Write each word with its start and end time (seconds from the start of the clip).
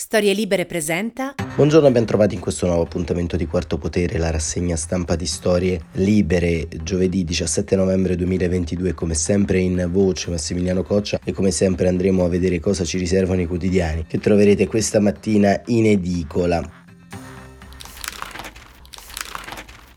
Storie 0.00 0.32
Libere 0.32 0.64
presenta. 0.64 1.34
Buongiorno 1.54 1.88
e 1.88 1.90
ben 1.90 2.06
trovati 2.06 2.34
in 2.34 2.40
questo 2.40 2.64
nuovo 2.64 2.84
appuntamento 2.84 3.36
di 3.36 3.46
Quarto 3.46 3.76
Potere, 3.76 4.16
la 4.16 4.30
rassegna 4.30 4.74
stampa 4.74 5.14
di 5.14 5.26
Storie 5.26 5.78
Libere, 5.92 6.68
giovedì 6.82 7.22
17 7.22 7.76
novembre 7.76 8.16
2022, 8.16 8.94
come 8.94 9.12
sempre 9.12 9.58
in 9.58 9.90
voce 9.92 10.30
Massimiliano 10.30 10.82
Coccia 10.84 11.20
e 11.22 11.32
come 11.32 11.50
sempre 11.50 11.88
andremo 11.88 12.24
a 12.24 12.30
vedere 12.30 12.60
cosa 12.60 12.82
ci 12.82 12.96
riservano 12.96 13.42
i 13.42 13.46
quotidiani 13.46 14.06
che 14.06 14.18
troverete 14.18 14.66
questa 14.66 15.00
mattina 15.00 15.60
in 15.66 15.84
edicola. 15.84 16.66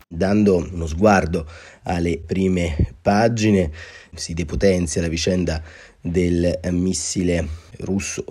Dando 0.06 0.68
uno 0.70 0.86
sguardo 0.86 1.48
alle 1.84 2.18
prime 2.18 2.94
pagine, 3.00 3.70
si 4.14 4.34
depotenzia 4.34 5.00
la 5.00 5.08
vicenda 5.08 5.62
del 5.98 6.58
missile 6.72 7.48
russo 7.78 8.22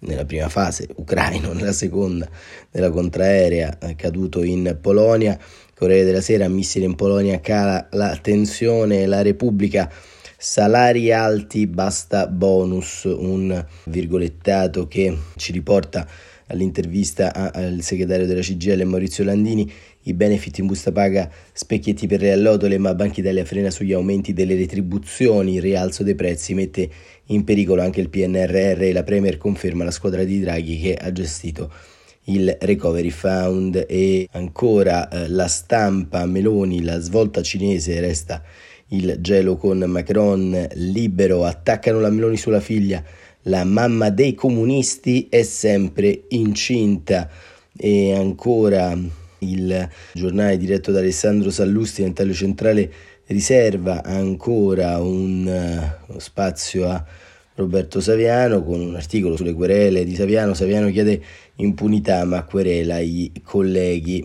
nella 0.00 0.24
prima 0.24 0.48
fase, 0.48 0.86
ucraino 0.96 1.52
nella 1.54 1.72
seconda, 1.72 2.28
della 2.70 2.90
contraerea 2.90 3.78
caduto 3.96 4.42
in 4.42 4.78
Polonia. 4.80 5.38
Corriere 5.74 6.04
della 6.04 6.20
Sera, 6.20 6.48
missile 6.48 6.86
in 6.86 6.96
Polonia, 6.96 7.40
cala 7.40 7.86
la 7.92 8.18
tensione, 8.20 9.06
la 9.06 9.22
Repubblica, 9.22 9.88
salari 10.36 11.12
alti, 11.12 11.68
basta 11.68 12.26
bonus, 12.26 13.04
un 13.04 13.64
virgolettato 13.84 14.88
che 14.88 15.16
ci 15.36 15.52
riporta 15.52 16.06
all'intervista 16.48 17.32
al 17.52 17.78
segretario 17.82 18.26
della 18.26 18.40
CGL 18.40 18.82
Maurizio 18.84 19.24
Landini. 19.24 19.70
I 20.02 20.14
benefit 20.14 20.58
in 20.58 20.66
busta 20.66 20.90
paga 20.90 21.30
specchietti 21.52 22.06
per 22.06 22.20
le 22.20 22.32
allodole, 22.32 22.78
ma 22.78 22.94
Banca 22.94 23.20
Italia 23.20 23.44
frena 23.44 23.70
sugli 23.70 23.92
aumenti 23.92 24.32
delle 24.32 24.54
retribuzioni, 24.54 25.56
il 25.56 25.60
rialzo 25.60 26.02
dei 26.02 26.14
prezzi 26.14 26.54
mette 26.54 26.88
in 27.28 27.44
pericolo 27.44 27.82
anche 27.82 28.00
il 28.00 28.08
PNRR 28.08 28.82
e 28.82 28.92
la 28.92 29.02
Premier 29.02 29.36
conferma 29.36 29.84
la 29.84 29.90
squadra 29.90 30.24
di 30.24 30.40
Draghi 30.40 30.78
che 30.80 30.94
ha 30.94 31.10
gestito 31.12 31.72
il 32.24 32.56
Recovery 32.60 33.10
Fund 33.10 33.86
e 33.88 34.28
ancora 34.32 35.08
eh, 35.08 35.28
la 35.28 35.46
stampa 35.46 36.26
Meloni, 36.26 36.82
la 36.82 37.00
svolta 37.00 37.42
cinese 37.42 38.00
resta 38.00 38.42
il 38.88 39.18
gelo 39.20 39.56
con 39.56 39.78
Macron 39.78 40.66
libero, 40.74 41.44
attaccano 41.44 42.00
la 42.00 42.10
Meloni 42.10 42.36
sulla 42.36 42.60
figlia, 42.60 43.02
la 43.42 43.64
mamma 43.64 44.10
dei 44.10 44.34
comunisti 44.34 45.26
è 45.28 45.42
sempre 45.42 46.24
incinta. 46.28 47.28
E 47.80 48.12
ancora 48.12 48.96
il 49.40 49.88
giornale 50.12 50.56
diretto 50.56 50.90
da 50.90 50.98
Alessandro 50.98 51.50
Sallusti 51.50 52.02
taglio 52.12 52.32
centrale 52.32 52.92
riserva 53.28 54.02
ancora 54.04 55.00
un 55.00 55.46
uh, 56.06 56.18
spazio 56.18 56.88
a 56.88 57.04
Roberto 57.54 58.00
Saviano 58.00 58.62
con 58.62 58.80
un 58.80 58.94
articolo 58.94 59.36
sulle 59.36 59.54
querele 59.54 60.04
di 60.04 60.14
Saviano. 60.14 60.54
Saviano 60.54 60.90
chiede 60.90 61.20
impunità 61.56 62.24
ma 62.24 62.44
querela 62.44 62.98
i 62.98 63.32
colleghi. 63.42 64.24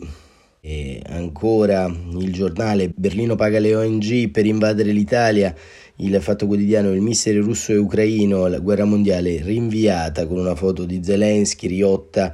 E 0.66 1.02
ancora 1.08 1.94
il 2.18 2.32
giornale 2.32 2.90
Berlino 2.96 3.36
paga 3.36 3.60
le 3.60 3.76
ONG 3.76 4.30
per 4.30 4.46
invadere 4.46 4.92
l'Italia. 4.92 5.54
Il 5.98 6.16
fatto 6.22 6.48
quotidiano 6.48 6.92
il 6.92 7.02
missile 7.02 7.40
russo 7.40 7.72
e 7.72 7.78
ucraino 7.78 8.46
alla 8.46 8.60
guerra 8.60 8.86
mondiale 8.86 9.42
rinviata 9.44 10.26
con 10.26 10.38
una 10.38 10.56
foto 10.56 10.86
di 10.86 11.04
Zelensky, 11.04 11.68
Riotta 11.68 12.34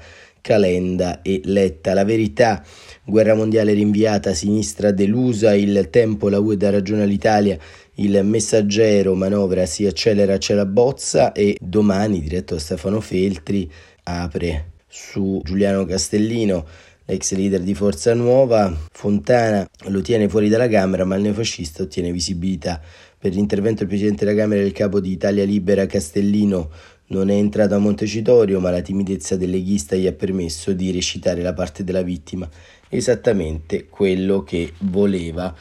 Calenda 0.49 1.21
e 1.21 1.41
Letta. 1.43 1.93
La 1.93 2.03
verità, 2.03 2.63
guerra 3.05 3.35
mondiale 3.35 3.73
rinviata, 3.73 4.33
sinistra 4.33 4.89
delusa, 4.89 5.53
il 5.53 5.89
tempo, 5.91 6.27
la 6.27 6.39
UE 6.39 6.57
dà 6.57 6.71
ragione 6.71 7.03
all'Italia, 7.03 7.55
il 7.95 8.19
messaggero 8.23 9.13
manovra 9.13 9.67
si 9.67 9.85
accelera, 9.85 10.39
c'è 10.39 10.55
la 10.55 10.65
bozza 10.65 11.33
e 11.33 11.55
domani, 11.61 12.19
diretto 12.19 12.55
da 12.55 12.59
Stefano 12.59 12.99
Feltri, 12.99 13.71
apre 14.05 14.71
su 14.87 15.39
Giuliano 15.43 15.85
Castellino, 15.85 16.65
l'ex 17.05 17.31
leader 17.33 17.61
di 17.61 17.75
Forza 17.75 18.15
Nuova. 18.15 18.75
Fontana 18.91 19.69
lo 19.89 20.01
tiene 20.01 20.27
fuori 20.29 20.49
dalla 20.49 20.67
Camera, 20.67 21.05
ma 21.05 21.15
il 21.15 21.21
neofascista 21.21 21.83
ottiene 21.83 22.11
visibilità. 22.11 22.81
Per 23.19 23.33
l'intervento 23.33 23.79
del 23.79 23.89
Presidente 23.89 24.25
della 24.25 24.35
Camera 24.35 24.61
e 24.61 24.65
il 24.65 24.71
capo 24.71 24.99
di 24.99 25.11
Italia 25.11 25.43
Libera 25.43 25.85
Castellino 25.85 26.71
non 27.09 27.29
è 27.29 27.33
entrato 27.33 27.75
a 27.75 27.79
Montecitorio, 27.79 28.59
ma 28.59 28.71
la 28.71 28.81
timidezza 28.81 29.35
del 29.35 29.49
leghista 29.49 29.95
gli 29.95 30.07
ha 30.07 30.13
permesso 30.13 30.73
di 30.73 30.91
recitare 30.91 31.41
la 31.41 31.53
parte 31.53 31.83
della 31.83 32.01
vittima, 32.01 32.49
esattamente 32.89 33.87
quello 33.87 34.43
che 34.43 34.73
voleva. 34.79 35.53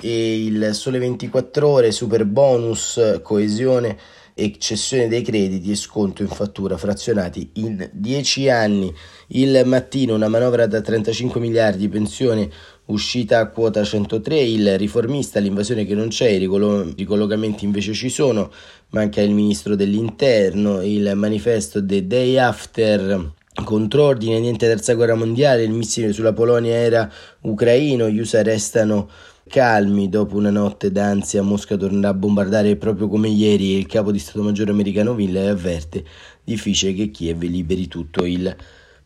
E 0.00 0.44
il 0.44 0.70
Sole 0.72 0.98
24 0.98 1.68
Ore, 1.68 1.92
super 1.92 2.24
bonus, 2.24 3.20
coesione 3.22 3.98
e 4.34 4.54
cessione 4.58 5.08
dei 5.08 5.22
crediti 5.22 5.70
e 5.70 5.76
sconto 5.76 6.22
in 6.22 6.28
fattura 6.28 6.76
frazionati 6.76 7.50
in 7.54 7.90
10 7.92 8.48
anni. 8.48 8.94
Il 9.28 9.62
mattino 9.66 10.14
una 10.14 10.28
manovra 10.28 10.66
da 10.66 10.80
35 10.80 11.40
miliardi, 11.40 11.88
pensione 11.88 12.50
uscita 12.86 13.38
a 13.38 13.48
quota 13.48 13.84
103, 13.84 14.40
il 14.40 14.78
riformista, 14.78 15.40
l'invasione 15.40 15.84
che 15.84 15.94
non 15.94 16.08
c'è, 16.08 16.28
i 16.28 16.38
ricollocamenti 16.38 17.64
invece 17.64 17.92
ci 17.92 18.08
sono, 18.08 18.50
manca 18.90 19.20
il 19.20 19.32
ministro 19.32 19.76
dell'interno, 19.76 20.82
il 20.82 21.12
manifesto 21.14 21.84
The 21.84 22.06
Day 22.06 22.36
After 22.36 23.32
contrordine, 23.64 24.40
niente 24.40 24.66
terza 24.66 24.94
guerra 24.94 25.14
mondiale, 25.14 25.62
il 25.62 25.70
missile 25.70 26.12
sulla 26.12 26.32
Polonia 26.32 26.74
era 26.74 27.10
ucraino, 27.42 28.08
gli 28.08 28.18
USA 28.18 28.42
restano 28.42 29.08
calmi 29.48 30.08
dopo 30.08 30.36
una 30.36 30.50
notte 30.50 30.90
d'ansia 30.90 31.42
Mosca 31.42 31.76
tornerà 31.76 32.08
a 32.08 32.14
bombardare 32.14 32.76
proprio 32.76 33.08
come 33.08 33.28
ieri 33.28 33.76
il 33.76 33.86
capo 33.86 34.10
di 34.10 34.18
Stato 34.18 34.42
Maggiore 34.42 34.70
americano 34.70 35.12
Miller 35.12 35.50
avverte 35.50 36.04
difficile 36.42 36.94
che 36.94 37.10
Kiev 37.10 37.42
liberi 37.42 37.86
tutto 37.86 38.24
il 38.24 38.56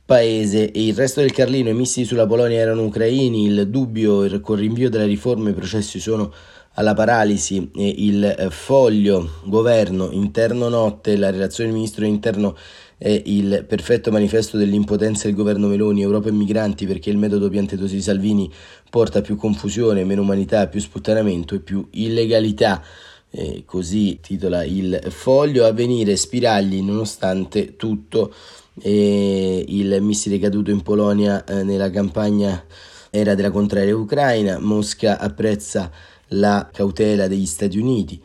paese 0.07 0.71
e 0.71 0.87
il 0.87 0.95
resto 0.95 1.21
del 1.21 1.33
Carlino, 1.33 1.69
i 1.69 1.75
missili 1.75 2.07
sulla 2.07 2.27
Polonia 2.27 2.61
erano 2.61 2.85
ucraini, 2.85 3.47
il 3.47 3.69
dubbio 3.69 4.41
con 4.41 4.57
rinvio 4.57 4.89
della 4.89 5.05
riforma, 5.05 5.51
i 5.51 5.55
processi 5.55 5.99
sono 5.99 6.33
alla 6.75 6.95
paralisi 6.95 7.71
e 7.75 7.95
il 7.99 8.25
eh, 8.25 8.51
foglio 8.51 9.41
governo 9.45 10.11
interno 10.13 10.69
notte, 10.69 11.17
la 11.17 11.31
relazione 11.31 11.71
del 11.71 11.79
ministro 11.79 12.05
dell'interno 12.05 12.57
è 12.99 13.21
il 13.27 13.65
perfetto 13.67 14.11
manifesto 14.11 14.57
dell'impotenza 14.57 15.27
del 15.27 15.35
governo 15.35 15.67
Meloni, 15.67 16.03
Europa 16.03 16.29
e 16.29 16.33
migranti 16.33 16.87
perché 16.87 17.11
il 17.11 17.19
metodo 17.19 17.49
piantedosi 17.49 17.97
di 17.97 18.01
Salvini 18.01 18.51
porta 18.89 19.21
più 19.21 19.37
confusione, 19.37 20.05
meno 20.05 20.23
umanità, 20.23 20.69
più 20.69 20.81
sputtanamento 20.81 21.55
e 21.55 21.61
più 21.61 21.87
illegalità. 21.91 22.83
Eh, 23.31 23.65
così 23.67 24.19
titola 24.21 24.65
il 24.65 24.99
foglio, 25.11 25.67
avvenire 25.67 26.17
spiragli 26.17 26.81
nonostante 26.83 27.77
tutto. 27.77 28.33
E 28.81 29.65
il 29.69 30.03
missile 30.03 30.39
caduto 30.39 30.71
in 30.71 30.83
Polonia 30.83 31.45
eh, 31.45 31.63
nella 31.63 31.91
campagna 31.91 32.65
era 33.11 33.35
della 33.35 33.51
contraria 33.51 33.97
ucraina, 33.97 34.59
Mosca 34.59 35.19
apprezza 35.19 35.91
la 36.29 36.69
cautela 36.73 37.29
degli 37.29 37.47
Stati 37.47 37.79
Uniti. 37.79 38.21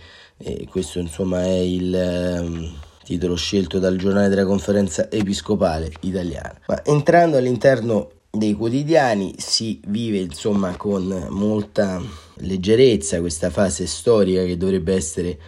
Questo 0.70 0.98
insomma 0.98 1.44
è 1.44 1.60
il 1.60 1.94
eh, 1.96 2.72
titolo 3.04 3.36
scelto 3.36 3.78
dal 3.78 3.96
giornale 3.96 4.28
della 4.28 4.46
conferenza 4.46 5.10
episcopale 5.12 5.92
italiana. 6.02 6.60
Ma 6.68 6.84
entrando 6.84 7.38
all'interno 7.38 8.10
dei 8.32 8.54
quotidiani 8.54 9.36
si 9.38 9.80
vive 9.88 10.18
insomma 10.18 10.76
con 10.78 11.28
molta 11.30 12.02
leggerezza 12.42 13.20
questa 13.20 13.50
fase 13.50 13.86
storica 13.86 14.44
che 14.44 14.58
dovrebbe 14.58 14.94
essere 14.94 15.40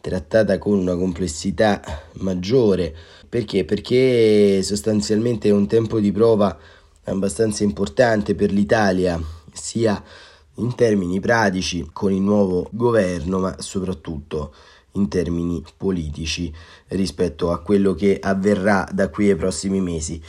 trattata 0.00 0.58
con 0.58 0.78
una 0.78 0.96
complessità 0.96 1.80
maggiore. 2.14 2.94
Perché? 3.28 3.64
Perché 3.64 4.62
sostanzialmente 4.62 5.48
è 5.48 5.52
un 5.52 5.66
tempo 5.66 6.00
di 6.00 6.12
prova 6.12 6.56
abbastanza 7.04 7.64
importante 7.64 8.34
per 8.34 8.52
l'Italia, 8.52 9.20
sia 9.52 10.02
in 10.56 10.74
termini 10.74 11.20
pratici 11.20 11.88
con 11.92 12.12
il 12.12 12.20
nuovo 12.20 12.68
governo, 12.70 13.38
ma 13.38 13.56
soprattutto 13.60 14.54
in 14.92 15.08
termini 15.08 15.62
politici 15.76 16.52
rispetto 16.88 17.50
a 17.50 17.60
quello 17.60 17.94
che 17.94 18.18
avverrà 18.20 18.88
da 18.92 19.08
qui 19.08 19.30
ai 19.30 19.36
prossimi 19.36 19.80
mesi. 19.80 20.20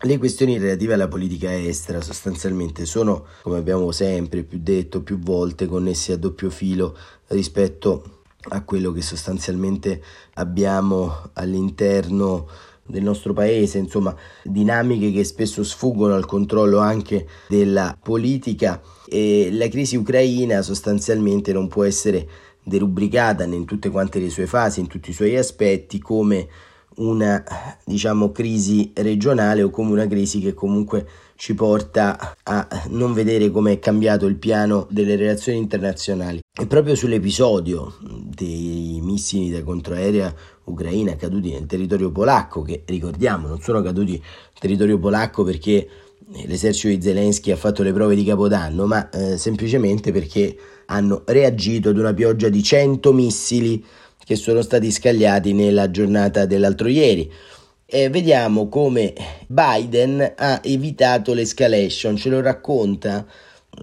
Le 0.00 0.16
questioni 0.16 0.58
relative 0.58 0.94
alla 0.94 1.08
politica 1.08 1.52
estera 1.52 2.00
sostanzialmente 2.00 2.86
sono, 2.86 3.26
come 3.42 3.58
abbiamo 3.58 3.90
sempre 3.90 4.44
più 4.44 4.60
detto 4.62 5.02
più 5.02 5.18
volte, 5.18 5.66
connesse 5.66 6.12
a 6.12 6.16
doppio 6.16 6.50
filo 6.50 6.96
rispetto 7.26 8.20
a 8.50 8.62
quello 8.62 8.92
che 8.92 9.02
sostanzialmente 9.02 10.00
abbiamo 10.34 11.30
all'interno 11.32 12.46
del 12.86 13.02
nostro 13.02 13.32
paese, 13.32 13.78
insomma, 13.78 14.14
dinamiche 14.44 15.10
che 15.10 15.24
spesso 15.24 15.64
sfuggono 15.64 16.14
al 16.14 16.26
controllo 16.26 16.78
anche 16.78 17.26
della 17.48 17.98
politica. 18.00 18.80
E 19.04 19.48
la 19.50 19.66
crisi 19.66 19.96
ucraina 19.96 20.62
sostanzialmente 20.62 21.52
non 21.52 21.66
può 21.66 21.82
essere 21.82 22.28
derubricata 22.62 23.42
in 23.42 23.64
tutte 23.64 23.90
quante 23.90 24.20
le 24.20 24.30
sue 24.30 24.46
fasi, 24.46 24.78
in 24.78 24.86
tutti 24.86 25.10
i 25.10 25.14
suoi 25.14 25.36
aspetti 25.36 25.98
come 25.98 26.46
una 26.98 27.44
diciamo 27.84 28.30
crisi 28.32 28.92
regionale 28.94 29.62
o 29.62 29.70
come 29.70 29.92
una 29.92 30.06
crisi 30.06 30.40
che 30.40 30.54
comunque 30.54 31.06
ci 31.36 31.54
porta 31.54 32.36
a 32.42 32.66
non 32.88 33.12
vedere 33.12 33.50
come 33.50 33.72
è 33.72 33.78
cambiato 33.78 34.26
il 34.26 34.36
piano 34.36 34.86
delle 34.90 35.16
relazioni 35.16 35.58
internazionali. 35.58 36.40
E 36.60 36.66
proprio 36.66 36.96
sull'episodio 36.96 37.94
dei 38.00 38.98
missili 39.02 39.50
da 39.50 39.62
controaerea 39.62 40.34
ucraina 40.64 41.14
caduti 41.14 41.52
nel 41.52 41.66
territorio 41.66 42.10
polacco, 42.10 42.62
che 42.62 42.82
ricordiamo 42.86 43.46
non 43.46 43.60
sono 43.60 43.80
caduti 43.82 44.12
nel 44.12 44.22
territorio 44.58 44.98
polacco 44.98 45.44
perché 45.44 45.88
l'esercito 46.46 46.94
di 46.94 47.00
Zelensky 47.00 47.52
ha 47.52 47.56
fatto 47.56 47.82
le 47.82 47.92
prove 47.92 48.16
di 48.16 48.24
Capodanno, 48.24 48.86
ma 48.86 49.08
eh, 49.10 49.38
semplicemente 49.38 50.12
perché 50.12 50.56
hanno 50.86 51.22
reagito 51.26 51.90
ad 51.90 51.98
una 51.98 52.12
pioggia 52.12 52.48
di 52.48 52.62
100 52.62 53.12
missili 53.12 53.84
che 54.28 54.36
sono 54.36 54.60
stati 54.60 54.90
scagliati 54.90 55.54
nella 55.54 55.90
giornata 55.90 56.44
dell'altro 56.44 56.88
ieri. 56.88 57.32
E 57.86 58.10
vediamo 58.10 58.68
come 58.68 59.14
Biden 59.46 60.34
ha 60.36 60.60
evitato 60.62 61.32
l'escalation, 61.32 62.14
ce 62.14 62.28
lo 62.28 62.42
racconta 62.42 63.24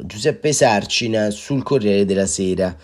Giuseppe 0.03 0.53
Sarcina 0.53 1.31
sul 1.31 1.63
Corriere 1.63 2.05
della 2.05 2.27
Sera. 2.27 2.77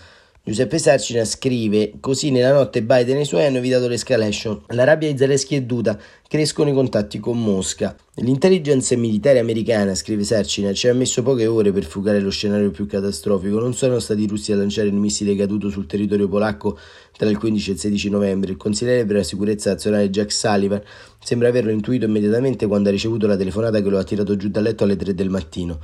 Giuseppe 0.44 0.80
Sarcina 0.80 1.24
scrive: 1.24 1.94
Così 2.00 2.32
nella 2.32 2.52
notte 2.52 2.82
Biden 2.82 3.18
e 3.18 3.22
i 3.22 3.26
suoi 3.26 3.46
hanno 3.46 3.58
evitato 3.58 3.88
l'escalation. 3.88 4.60
La 4.70 4.84
rabbia 4.84 5.08
di 5.12 5.16
Zelensky 5.16 5.56
è 5.56 5.62
duta, 5.62 6.00
crescono 6.28 6.72
i 6.72 6.74
contatti 6.74 7.20
con 7.20 7.40
Mosca. 7.40 7.96
L'intelligence 8.16 8.96
militare 8.96 9.38
americana, 9.38 9.94
scrive 9.94 10.24
Sarcina, 10.24 10.74
ci 10.74 10.88
ha 10.88 10.96
messo 10.96 11.22
poche 11.22 11.46
ore 11.46 11.72
per 11.72 11.86
fugare 11.86 12.20
lo 12.20 12.32
scenario 12.32 12.72
più 12.72 12.88
catastrofico. 12.88 13.60
Non 13.60 13.76
sono 13.76 14.00
stati 14.00 14.24
i 14.24 14.28
russi 14.28 14.52
a 14.52 14.56
lanciare 14.56 14.88
il 14.88 14.96
missile 14.96 15.36
caduto 15.36 15.70
sul 15.70 15.86
territorio 15.86 16.28
polacco 16.28 16.76
tra 17.16 17.30
il 17.30 17.38
15 17.38 17.70
e 17.70 17.74
il 17.74 17.80
16 17.80 18.10
novembre. 18.10 18.50
Il 18.50 18.58
consigliere 18.58 19.06
per 19.06 19.18
la 19.18 19.24
sicurezza 19.24 19.70
nazionale 19.70 20.10
Jack 20.10 20.32
Sullivan 20.32 20.82
sembra 21.24 21.50
averlo 21.50 21.70
intuito 21.70 22.06
immediatamente 22.06 22.66
quando 22.66 22.90
ha 22.90 22.92
ricevuto 22.92 23.28
la 23.28 23.38
telefonata 23.38 23.80
che 23.80 23.90
lo 23.90 24.00
ha 24.00 24.04
tirato 24.04 24.36
giù 24.36 24.50
dal 24.50 24.64
letto 24.64 24.86
alle 24.86 24.96
3 24.96 25.14
del 25.14 25.30
mattino. 25.30 25.80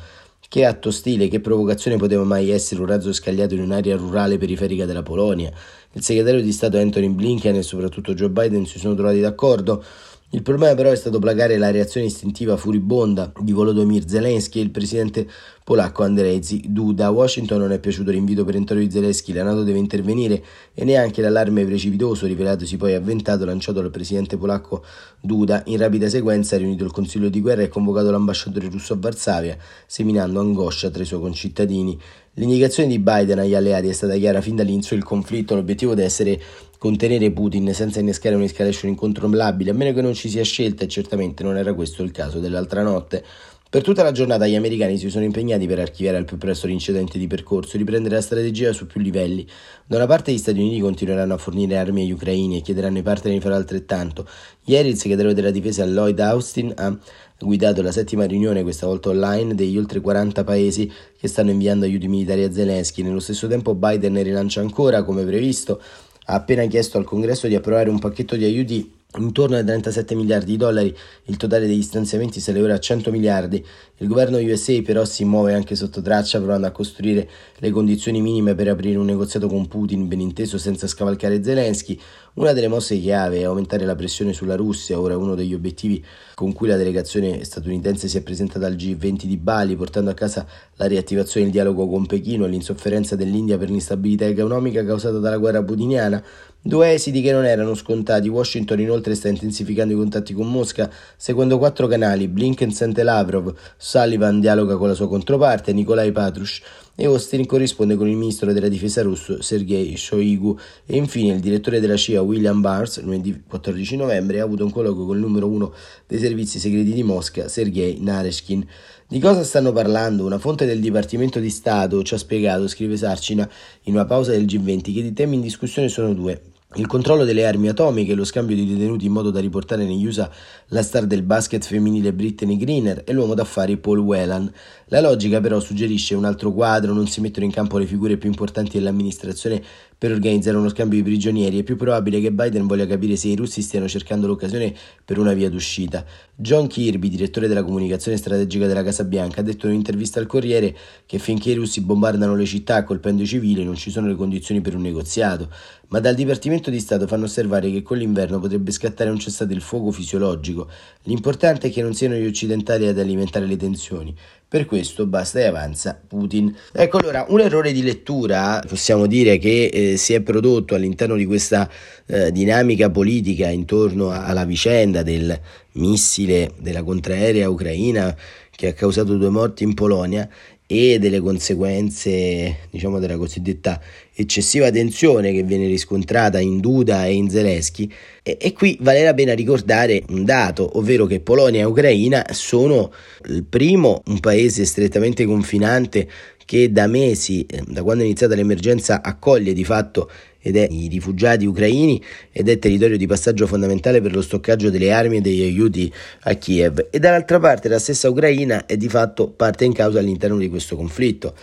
Che 0.49 0.63
atto 0.63 0.91
stile, 0.91 1.27
che 1.27 1.41
provocazione 1.41 1.97
poteva 1.97 2.23
mai 2.23 2.51
essere 2.51 2.79
un 2.79 2.87
razzo 2.87 3.11
scagliato 3.11 3.53
in 3.53 3.59
un'area 3.59 3.97
rurale 3.97 4.37
periferica 4.37 4.85
della 4.85 5.03
Polonia? 5.03 5.51
Il 5.91 6.01
segretario 6.01 6.41
di 6.41 6.53
Stato 6.53 6.77
Anthony 6.77 7.09
Blinken 7.09 7.55
e 7.55 7.63
soprattutto 7.63 8.13
Joe 8.13 8.29
Biden 8.29 8.65
si 8.65 8.79
sono 8.79 8.95
trovati 8.95 9.19
d'accordo 9.19 9.83
il 10.31 10.41
problema 10.41 10.75
però 10.75 10.91
è 10.91 10.95
stato 10.95 11.19
placare 11.19 11.57
la 11.57 11.71
reazione 11.71 12.07
istintiva 12.07 12.57
furibonda 12.57 13.31
di 13.39 13.53
Volodymyr 13.53 14.03
Zelensky 14.05 14.59
e 14.59 14.63
il 14.63 14.71
presidente 14.71 15.25
polacco 15.63 16.03
Andrzej 16.03 16.65
Duda. 16.67 17.05
A 17.05 17.11
Washington 17.11 17.59
non 17.59 17.71
è 17.71 17.79
piaciuto 17.79 18.11
l'invito 18.11 18.43
perentorio 18.43 18.85
di 18.85 18.91
Zelensky, 18.91 19.31
la 19.31 19.43
Nato 19.43 19.63
deve 19.63 19.77
intervenire 19.79 20.43
e 20.73 20.83
neanche 20.83 21.21
l'allarme 21.21 21.63
precipitoso, 21.63 22.25
rivelatosi 22.25 22.75
poi 22.75 22.93
avventato, 22.93 23.45
lanciato 23.45 23.79
dal 23.79 23.89
presidente 23.89 24.35
polacco 24.35 24.83
Duda. 25.21 25.63
In 25.67 25.77
rapida 25.77 26.09
sequenza 26.09 26.55
ha 26.55 26.59
riunito 26.59 26.83
il 26.83 26.91
Consiglio 26.91 27.29
di 27.29 27.39
guerra 27.39 27.61
e 27.61 27.69
convocato 27.69 28.11
l'ambasciatore 28.11 28.67
russo 28.69 28.93
a 28.93 28.97
Varsavia, 28.99 29.57
seminando 29.85 30.41
angoscia 30.41 30.89
tra 30.89 31.03
i 31.03 31.05
suoi 31.05 31.21
concittadini. 31.21 31.97
L'indicazione 32.33 32.89
di 32.89 32.99
Biden 32.99 33.39
agli 33.39 33.55
alleati 33.55 33.87
è 33.87 33.93
stata 33.93 34.15
chiara 34.15 34.41
fin 34.41 34.55
dall'inizio 34.55 34.95
del 34.95 35.03
conflitto, 35.03 35.55
l'obiettivo 35.55 35.95
deve 35.95 36.05
essere 36.05 36.39
contenere 36.77 37.31
Putin 37.31 37.73
senza 37.73 37.99
innescare 37.99 38.35
un'escalation 38.35 38.91
incontrollabile, 38.91 39.71
a 39.71 39.73
meno 39.73 39.93
che 39.93 40.01
non 40.01 40.13
ci 40.13 40.29
sia 40.29 40.43
scelta 40.43 40.83
e 40.83 40.87
certamente 40.87 41.43
non 41.43 41.57
era 41.57 41.73
questo 41.73 42.03
il 42.03 42.11
caso 42.11 42.39
dell'altra 42.39 42.83
notte. 42.83 43.23
Per 43.69 43.83
tutta 43.83 44.01
la 44.01 44.13
giornata 44.13 44.47
gli 44.47 44.55
americani 44.55 44.97
si 44.97 45.09
sono 45.09 45.25
impegnati 45.25 45.67
per 45.67 45.79
archiviare 45.79 46.15
al 46.15 46.23
più 46.23 46.37
presto 46.37 46.67
l'incidente 46.67 47.17
di 47.17 47.27
percorso 47.27 47.75
e 47.75 47.79
riprendere 47.79 48.15
la 48.15 48.21
strategia 48.21 48.71
su 48.71 48.87
più 48.87 49.01
livelli. 49.01 49.45
Da 49.85 49.97
una 49.97 50.05
parte 50.05 50.31
gli 50.31 50.37
Stati 50.37 50.57
Uniti 50.57 50.79
continueranno 50.79 51.33
a 51.33 51.37
fornire 51.37 51.75
armi 51.75 52.03
agli 52.03 52.13
ucraini 52.13 52.57
e 52.57 52.61
chiederanno 52.61 52.95
ai 52.95 53.03
partner 53.03 53.33
di 53.33 53.41
fare 53.41 53.55
altrettanto. 53.55 54.25
Ieri 54.63 54.87
il 54.87 54.95
segretario 54.95 55.33
della 55.33 55.51
difesa 55.51 55.85
Lloyd 55.85 56.17
Austin 56.21 56.71
ha 56.77 56.97
guidato 57.39 57.81
la 57.81 57.91
settima 57.91 58.25
riunione, 58.25 58.63
questa 58.63 58.87
volta 58.87 59.09
online, 59.09 59.53
degli 59.53 59.77
oltre 59.77 59.99
40 59.99 60.45
paesi 60.45 60.89
che 61.19 61.27
stanno 61.27 61.51
inviando 61.51 61.83
aiuti 61.83 62.07
militari 62.07 62.43
a 62.43 62.51
Zelensky. 62.51 63.03
Nello 63.03 63.19
stesso 63.19 63.47
tempo 63.47 63.75
Biden 63.75 64.21
rilancia 64.23 64.61
ancora, 64.61 65.03
come 65.03 65.25
previsto, 65.25 65.81
ha 66.29 66.33
appena 66.33 66.65
chiesto 66.65 66.97
al 66.97 67.05
Congresso 67.05 67.47
di 67.47 67.55
approvare 67.55 67.89
un 67.89 67.99
pacchetto 67.99 68.35
di 68.35 68.43
aiuti 68.43 68.91
intorno 69.17 69.55
ai 69.55 69.63
37 69.63 70.15
miliardi 70.15 70.51
di 70.51 70.57
dollari, 70.57 70.95
il 71.25 71.37
totale 71.37 71.65
degli 71.65 71.81
stanziamenti 71.81 72.39
sale 72.39 72.61
ora 72.61 72.75
a 72.75 72.79
100 72.79 73.11
miliardi. 73.11 73.65
Il 73.99 74.07
governo 74.07 74.37
USA 74.37 74.79
però 74.83 75.05
si 75.05 75.25
muove 75.25 75.55
anche 75.55 75.75
sotto 75.75 76.03
traccia 76.03 76.37
provando 76.37 76.67
a 76.67 76.71
costruire 76.71 77.27
le 77.57 77.71
condizioni 77.71 78.21
minime 78.21 78.53
per 78.53 78.67
aprire 78.67 78.99
un 78.99 79.05
negoziato 79.07 79.47
con 79.47 79.67
Putin, 79.67 80.07
ben 80.07 80.19
inteso 80.19 80.59
senza 80.59 80.85
scavalcare 80.85 81.43
Zelensky. 81.43 81.99
Una 82.35 82.53
delle 82.53 82.67
mosse 82.67 82.99
chiave 82.99 83.39
è 83.39 83.43
aumentare 83.45 83.85
la 83.85 83.95
pressione 83.95 84.33
sulla 84.33 84.55
Russia, 84.55 84.99
ora 84.99 85.17
uno 85.17 85.33
degli 85.33 85.55
obiettivi 85.55 86.05
con 86.35 86.53
cui 86.53 86.67
la 86.67 86.75
delegazione 86.75 87.43
statunitense 87.43 88.07
si 88.07 88.17
è 88.17 88.21
presentata 88.21 88.67
al 88.67 88.75
G20 88.75 89.23
di 89.23 89.37
Bali, 89.37 89.75
portando 89.75 90.11
a 90.11 90.13
casa 90.13 90.45
la 90.75 90.85
riattivazione 90.85 91.47
del 91.47 91.55
dialogo 91.55 91.87
con 91.87 92.05
Pechino 92.05 92.45
e 92.45 92.49
l'insofferenza 92.49 93.15
dell'India 93.15 93.57
per 93.57 93.71
l'instabilità 93.71 94.25
economica 94.25 94.85
causata 94.85 95.17
dalla 95.17 95.37
guerra 95.37 95.63
putiniana. 95.63 96.23
Due 96.61 96.91
esiti 96.91 97.21
che 97.21 97.31
non 97.31 97.45
erano 97.45 97.75
scontati. 97.75 98.27
Washington 98.27 98.81
inoltre 98.81 99.15
sta 99.15 99.29
intensificando 99.29 99.93
i 99.93 99.95
contatti 99.95 100.33
con 100.33 100.51
Mosca, 100.51 100.91
seguendo 101.15 101.57
quattro 101.57 101.87
canali. 101.87 102.27
Blinken 102.27 102.71
sente 102.71 103.03
Lavrov, 103.03 103.55
Sullivan 103.87 104.41
dialoga 104.41 104.75
con 104.75 104.89
la 104.89 104.93
sua 104.93 105.07
controparte, 105.07 105.71
Nikolai 105.71 106.11
Patrush, 106.11 106.61
e 106.93 107.05
Austin 107.05 107.45
corrisponde 107.45 107.95
con 107.95 108.09
il 108.09 108.17
ministro 108.17 108.51
della 108.51 108.67
difesa 108.67 109.01
russo 109.01 109.41
Sergei 109.41 109.95
Shoigu 109.95 110.59
e 110.85 110.97
infine 110.97 111.33
il 111.33 111.39
direttore 111.39 111.79
della 111.79 111.95
CIA 111.95 112.21
William 112.21 112.59
Barnes 112.59 112.99
lunedì 113.01 113.43
14 113.47 113.95
novembre 113.95 114.41
ha 114.41 114.43
avuto 114.43 114.65
un 114.65 114.71
colloquio 114.71 115.05
con 115.05 115.15
il 115.15 115.21
numero 115.21 115.47
uno 115.47 115.73
dei 116.05 116.19
servizi 116.19 116.59
segreti 116.59 116.91
di 116.91 117.03
Mosca 117.03 117.47
Sergei 117.47 117.97
Nareshkin. 118.01 118.67
Di 119.07 119.19
cosa 119.19 119.45
stanno 119.45 119.71
parlando? 119.71 120.25
Una 120.25 120.37
fonte 120.37 120.65
del 120.65 120.81
Dipartimento 120.81 121.39
di 121.39 121.49
Stato 121.49 122.03
ci 122.03 122.13
ha 122.13 122.17
spiegato, 122.17 122.67
scrive 122.67 122.97
Sarcina, 122.97 123.49
in 123.83 123.93
una 123.93 124.03
pausa 124.03 124.31
del 124.31 124.43
G20, 124.43 124.81
che 124.81 124.99
i 124.99 125.13
temi 125.13 125.35
in 125.35 125.41
discussione 125.41 125.87
sono 125.87 126.13
due. 126.13 126.41
Il 126.75 126.85
controllo 126.85 127.23
delle 127.23 127.45
armi 127.45 127.69
atomiche 127.69 128.13
lo 128.13 128.25
scambio 128.25 128.53
di 128.53 128.67
detenuti 128.67 129.05
in 129.05 129.13
modo 129.13 129.31
da 129.31 129.39
riportare 129.39 129.85
negli 129.85 130.05
USA 130.05 130.29
la 130.67 130.83
star 130.83 131.05
del 131.05 131.23
basket 131.23 131.63
femminile 131.63 132.11
Brittany 132.11 132.57
Greener 132.57 133.03
e 133.05 133.13
l'uomo 133.13 133.35
d'affari 133.35 133.77
Paul 133.77 133.99
Whelan. 133.99 134.51
La 134.87 134.99
logica 134.99 135.39
però 135.39 135.61
suggerisce 135.61 136.13
un 136.13 136.25
altro 136.25 136.51
quadro, 136.51 136.91
non 136.91 137.07
si 137.07 137.21
mettono 137.21 137.45
in 137.45 137.53
campo 137.53 137.77
le 137.77 137.85
figure 137.85 138.17
più 138.17 138.29
importanti 138.29 138.77
dell'amministrazione 138.77 139.63
per 139.97 140.11
organizzare 140.11 140.57
uno 140.57 140.69
scambio 140.69 140.97
di 140.97 141.03
prigionieri. 141.03 141.59
È 141.59 141.63
più 141.63 141.75
probabile 141.75 142.21
che 142.21 142.31
Biden 142.31 142.67
voglia 142.67 142.85
capire 142.85 143.15
se 143.15 143.29
i 143.29 143.35
russi 143.35 143.61
stiano 143.61 143.87
cercando 143.87 144.27
l'occasione 144.27 144.73
per 145.03 145.17
una 145.17 145.33
via 145.33 145.49
d'uscita. 145.49 146.05
John 146.35 146.67
Kirby, 146.67 147.09
direttore 147.09 147.47
della 147.47 147.63
comunicazione 147.63 148.17
strategica 148.17 148.67
della 148.67 148.83
Casa 148.83 149.03
Bianca, 149.03 149.41
ha 149.41 149.43
detto 149.43 149.65
in 149.65 149.71
un'intervista 149.71 150.19
al 150.19 150.27
Corriere 150.27 150.75
che 151.05 151.17
finché 151.17 151.51
i 151.51 151.55
russi 151.55 151.81
bombardano 151.81 152.35
le 152.35 152.45
città 152.45 152.83
colpendo 152.83 153.23
i 153.23 153.27
civili 153.27 153.63
non 153.63 153.75
ci 153.75 153.89
sono 153.89 154.07
le 154.07 154.15
condizioni 154.15 154.61
per 154.61 154.75
un 154.75 154.81
negoziato, 154.81 155.49
ma 155.89 155.99
dal 155.99 156.15
Dipartimento 156.15 156.69
di 156.69 156.79
Stato 156.79 157.07
fanno 157.07 157.25
osservare 157.25 157.71
che 157.71 157.81
con 157.81 157.97
l'inverno 157.97 158.39
potrebbe 158.39 158.71
scattare 158.71 159.09
un 159.09 159.17
cessate 159.17 159.53
il 159.53 159.61
fuoco 159.61 159.91
fisiologico. 159.91 160.69
L'importante 161.03 161.67
è 161.67 161.71
che 161.71 161.81
non 161.81 161.93
siano 161.93 162.15
gli 162.15 162.25
occidentali 162.25 162.87
ad 162.87 162.99
alimentare 162.99 163.45
le 163.45 163.55
tensioni. 163.55 164.15
Per 164.49 164.65
questo 164.65 165.05
basta 165.07 165.39
e 165.39 165.45
avanza 165.45 165.99
Putin. 166.07 166.55
Ecco 166.71 166.99
allora, 166.99 167.25
un 167.27 167.41
errore 167.41 167.73
di 167.73 167.83
lettura 167.83 168.63
possiamo 168.65 169.05
dire 169.05 169.37
che 169.39 169.65
eh, 169.65 169.97
si 169.97 170.13
è 170.13 170.21
prodotto 170.21 170.73
all'interno 170.73 171.17
di 171.17 171.25
questa 171.25 171.69
eh, 172.05 172.31
dinamica 172.31 172.89
politica 172.89 173.49
intorno 173.49 174.09
alla 174.09 174.45
vicenda 174.45 175.03
del 175.03 175.37
missile 175.73 176.51
della 176.61 176.81
contraerea 176.81 177.49
ucraina 177.49 178.15
che 178.49 178.69
ha 178.69 178.73
causato 178.73 179.17
due 179.17 179.27
morti 179.27 179.65
in 179.65 179.73
Polonia 179.73 180.29
e 180.69 180.99
delle 180.99 181.21
conseguenze, 181.21 182.57
diciamo, 182.69 182.99
della 182.99 183.15
cosiddetta 183.15 183.79
eccessiva 184.13 184.69
tensione 184.69 185.31
che 185.31 185.43
viene 185.43 185.65
riscontrata 185.65 186.39
in 186.39 186.59
Duda 186.59 187.05
e 187.05 187.13
in 187.13 187.29
Zelensky. 187.29 187.89
E, 188.21 188.37
e, 188.39 188.51
qui 188.51 188.77
vale 188.81 189.01
la 189.01 189.13
pena 189.13 189.33
ricordare 189.33 190.03
un 190.09 190.25
dato, 190.25 190.77
ovvero 190.77 191.05
che 191.05 191.21
Polonia 191.21 191.61
e 191.61 191.65
Ucraina 191.65 192.25
sono 192.31 192.91
il 193.29 193.45
primo, 193.45 194.01
un 194.07 194.19
paese 194.19 194.65
strettamente 194.65 195.25
confinante 195.25 196.09
che 196.43 196.71
da 196.71 196.87
mesi, 196.87 197.45
eh, 197.45 197.61
da 197.67 197.83
quando 197.83 198.03
è 198.03 198.05
iniziata 198.05 198.35
l'emergenza, 198.35 199.01
accoglie 199.01 199.53
di 199.53 199.63
fatto 199.63 200.09
ed 200.47 200.55
è 200.55 200.65
i 200.69 200.87
rifugiati 200.87 201.45
ucraini 201.45 202.01
ed 202.31 202.47
è 202.47 202.57
territorio 202.57 202.95
di 202.95 203.05
passaggio 203.05 203.47
fondamentale 203.47 203.99
per 203.99 204.13
lo 204.13 204.21
stoccaggio 204.21 204.69
delle 204.69 204.93
armi 204.93 205.17
e 205.17 205.21
degli 205.21 205.41
aiuti 205.41 205.91
a 206.21 206.33
Kiev 206.35 206.87
e 206.89 206.99
dall'altra 206.99 207.37
parte 207.37 207.67
la 207.67 207.79
stessa 207.79 208.09
Ucraina 208.09 208.65
è 208.65 208.77
di 208.77 208.87
fatto 208.87 209.27
parte 209.27 209.65
in 209.65 209.73
causa 209.73 209.99
all'interno 209.99 210.37
di 210.37 210.47
questo 210.47 210.77
conflitto. 210.77 211.33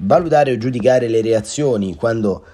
Valutare 0.00 0.52
o 0.52 0.58
giudicare 0.58 1.08
le 1.08 1.22
reazioni 1.22 1.94
quando 1.94 2.44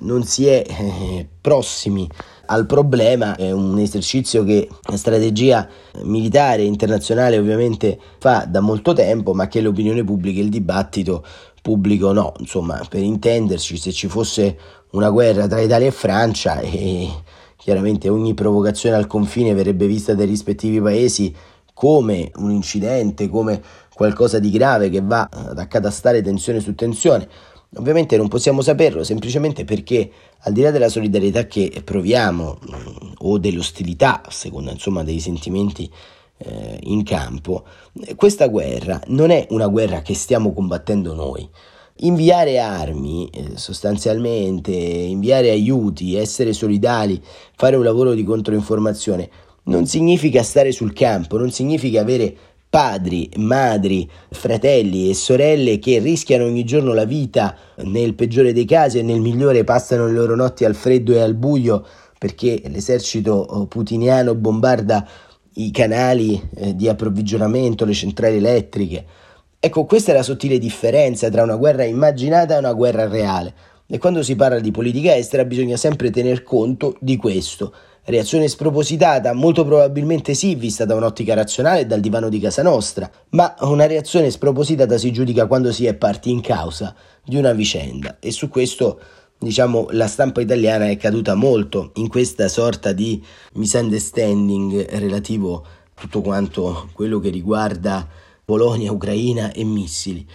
non 0.00 0.22
si 0.22 0.46
è 0.46 0.64
eh, 0.64 1.26
prossimi 1.40 2.08
al 2.46 2.66
problema 2.66 3.34
è 3.34 3.50
un 3.50 3.78
esercizio 3.78 4.44
che 4.44 4.68
la 4.82 4.96
strategia 4.96 5.68
militare 6.02 6.62
internazionale 6.62 7.38
ovviamente 7.38 7.98
fa 8.18 8.44
da 8.48 8.60
molto 8.60 8.92
tempo 8.92 9.32
ma 9.32 9.48
che 9.48 9.60
l'opinione 9.60 10.04
pubblica 10.04 10.38
e 10.38 10.44
il 10.44 10.50
dibattito 10.50 11.24
pubblico 11.62 12.12
no 12.12 12.34
insomma 12.38 12.84
per 12.88 13.02
intenderci 13.02 13.76
se 13.76 13.92
ci 13.92 14.08
fosse 14.08 14.58
una 14.90 15.08
guerra 15.08 15.46
tra 15.46 15.60
Italia 15.60 15.86
e 15.86 15.92
Francia 15.92 16.58
e 16.60 17.08
chiaramente 17.56 18.08
ogni 18.08 18.34
provocazione 18.34 18.96
al 18.96 19.06
confine 19.06 19.54
verrebbe 19.54 19.86
vista 19.86 20.14
dai 20.14 20.26
rispettivi 20.26 20.80
paesi 20.80 21.32
come 21.72 22.30
un 22.36 22.50
incidente, 22.50 23.28
come 23.28 23.62
qualcosa 23.94 24.38
di 24.38 24.50
grave 24.50 24.90
che 24.90 25.00
va 25.00 25.28
ad 25.30 25.58
accatastare 25.58 26.22
tensione 26.22 26.60
su 26.60 26.74
tensione. 26.74 27.28
Ovviamente 27.76 28.16
non 28.16 28.28
possiamo 28.28 28.60
saperlo 28.60 29.02
semplicemente 29.02 29.64
perché 29.64 30.10
al 30.40 30.52
di 30.52 30.60
là 30.60 30.70
della 30.70 30.88
solidarietà 30.88 31.46
che 31.46 31.82
proviamo 31.82 32.58
mm, 32.60 33.12
o 33.18 33.38
dell'ostilità, 33.38 34.22
a 34.22 34.30
seconda 34.30 34.70
insomma 34.70 35.02
dei 35.02 35.20
sentimenti 35.20 35.90
eh, 36.44 36.78
in 36.82 37.02
campo, 37.04 37.64
questa 38.16 38.48
guerra 38.48 39.00
non 39.08 39.30
è 39.30 39.46
una 39.50 39.66
guerra 39.66 40.02
che 40.02 40.14
stiamo 40.14 40.52
combattendo 40.52 41.14
noi. 41.14 41.48
Inviare 41.96 42.58
armi, 42.58 43.28
eh, 43.32 43.52
sostanzialmente, 43.56 44.72
inviare 44.72 45.50
aiuti, 45.50 46.16
essere 46.16 46.52
solidali, 46.52 47.22
fare 47.56 47.76
un 47.76 47.84
lavoro 47.84 48.14
di 48.14 48.24
controinformazione, 48.24 49.30
non 49.64 49.86
significa 49.86 50.42
stare 50.42 50.72
sul 50.72 50.92
campo, 50.92 51.38
non 51.38 51.50
significa 51.50 52.00
avere 52.00 52.34
padri, 52.68 53.28
madri, 53.36 54.10
fratelli 54.30 55.10
e 55.10 55.14
sorelle 55.14 55.78
che 55.78 55.98
rischiano 55.98 56.46
ogni 56.46 56.64
giorno 56.64 56.94
la 56.94 57.04
vita, 57.04 57.54
nel 57.84 58.14
peggiore 58.14 58.52
dei 58.52 58.64
casi 58.64 58.98
e 58.98 59.02
nel 59.02 59.20
migliore 59.20 59.62
passano 59.62 60.06
le 60.06 60.12
loro 60.12 60.34
notti 60.34 60.64
al 60.64 60.74
freddo 60.74 61.12
e 61.12 61.20
al 61.20 61.34
buio 61.34 61.84
perché 62.22 62.62
l'esercito 62.66 63.32
oh, 63.32 63.66
putiniano 63.66 64.36
bombarda 64.36 65.04
i 65.54 65.70
canali 65.70 66.40
eh, 66.54 66.74
di 66.74 66.88
approvvigionamento, 66.88 67.84
le 67.84 67.92
centrali 67.92 68.36
elettriche. 68.36 69.04
Ecco, 69.58 69.84
questa 69.84 70.12
è 70.12 70.14
la 70.14 70.22
sottile 70.22 70.58
differenza 70.58 71.30
tra 71.30 71.42
una 71.42 71.56
guerra 71.56 71.84
immaginata 71.84 72.54
e 72.54 72.58
una 72.58 72.72
guerra 72.72 73.06
reale. 73.06 73.54
E 73.86 73.98
quando 73.98 74.22
si 74.22 74.36
parla 74.36 74.58
di 74.58 74.70
politica 74.70 75.14
estera 75.14 75.44
bisogna 75.44 75.76
sempre 75.76 76.10
tener 76.10 76.42
conto 76.42 76.96
di 76.98 77.16
questo. 77.16 77.74
Reazione 78.04 78.48
spropositata? 78.48 79.32
Molto 79.32 79.64
probabilmente 79.64 80.34
sì, 80.34 80.56
vista 80.56 80.84
da 80.84 80.96
un'ottica 80.96 81.34
razionale 81.34 81.80
e 81.80 81.86
dal 81.86 82.00
divano 82.00 82.28
di 82.28 82.40
casa 82.40 82.62
nostra, 82.62 83.08
ma 83.30 83.54
una 83.60 83.86
reazione 83.86 84.30
spropositata 84.30 84.98
si 84.98 85.12
giudica 85.12 85.46
quando 85.46 85.70
si 85.70 85.86
è 85.86 85.94
parti 85.94 86.30
in 86.30 86.40
causa 86.40 86.94
di 87.22 87.36
una 87.36 87.52
vicenda 87.52 88.16
e 88.18 88.32
su 88.32 88.48
questo 88.48 88.98
diciamo 89.42 89.88
la 89.90 90.06
stampa 90.06 90.40
italiana 90.40 90.88
è 90.88 90.96
caduta 90.96 91.34
molto 91.34 91.90
in 91.96 92.08
questa 92.08 92.48
sorta 92.48 92.92
di 92.92 93.22
misunderstanding 93.54 94.88
relativo 94.98 95.64
a 95.94 96.00
tutto 96.00 96.20
quanto 96.20 96.88
quello 96.92 97.18
che 97.18 97.28
riguarda 97.28 98.08
Polonia, 98.44 98.92
Ucraina 98.92 99.52
e 99.52 99.64
missili. 99.64 100.26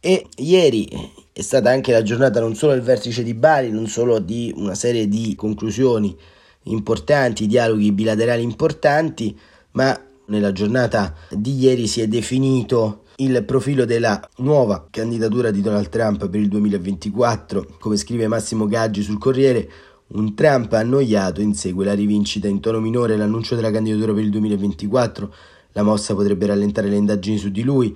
E 0.00 0.26
ieri 0.36 0.88
è 1.32 1.42
stata 1.42 1.70
anche 1.70 1.92
la 1.92 2.02
giornata 2.02 2.40
non 2.40 2.54
solo 2.54 2.72
del 2.72 2.82
vertice 2.82 3.22
di 3.22 3.34
Bari, 3.34 3.70
non 3.70 3.86
solo 3.86 4.18
di 4.18 4.52
una 4.56 4.74
serie 4.74 5.06
di 5.06 5.34
conclusioni 5.34 6.16
importanti, 6.64 7.46
dialoghi 7.46 7.92
bilaterali 7.92 8.42
importanti, 8.42 9.38
ma 9.72 9.98
nella 10.26 10.52
giornata 10.52 11.14
di 11.30 11.58
ieri 11.58 11.86
si 11.86 12.00
è 12.00 12.08
definito 12.08 12.99
il 13.20 13.44
profilo 13.44 13.84
della 13.84 14.20
nuova 14.38 14.86
candidatura 14.90 15.50
di 15.50 15.60
Donald 15.60 15.90
Trump 15.90 16.28
per 16.28 16.40
il 16.40 16.48
2024, 16.48 17.76
come 17.78 17.96
scrive 17.96 18.26
Massimo 18.28 18.66
Gaggi 18.66 19.02
sul 19.02 19.18
Corriere, 19.18 19.68
un 20.08 20.34
Trump 20.34 20.72
annoiato 20.72 21.42
insegue 21.42 21.84
la 21.84 21.92
rivincita 21.92 22.48
in 22.48 22.60
tono 22.60 22.80
minore 22.80 23.16
l'annuncio 23.16 23.54
della 23.54 23.70
candidatura 23.70 24.14
per 24.14 24.22
il 24.22 24.30
2024, 24.30 25.34
la 25.72 25.82
mossa 25.82 26.14
potrebbe 26.14 26.46
rallentare 26.46 26.88
le 26.88 26.96
indagini 26.96 27.36
su 27.36 27.50
di 27.50 27.62
lui, 27.62 27.94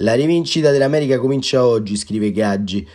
la 0.00 0.12
rivincita 0.12 0.70
dell'America 0.70 1.18
comincia 1.18 1.64
oggi, 1.64 1.96
scrive 1.96 2.30
Gaggi 2.30 2.86